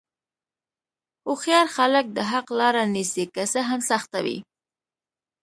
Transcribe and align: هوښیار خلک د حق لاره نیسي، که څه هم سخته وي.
هوښیار 1.25 1.67
خلک 1.75 2.05
د 2.11 2.19
حق 2.31 2.47
لاره 2.59 2.83
نیسي، 2.93 3.25
که 3.35 3.43
څه 3.51 3.59
هم 3.69 3.79
سخته 3.91 4.19
وي. 4.25 4.37